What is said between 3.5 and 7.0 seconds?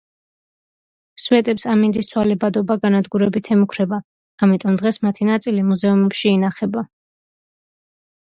ემუქრება, ამიტომ დღეს მათი ნაწილი მუზეუმებში ინახება.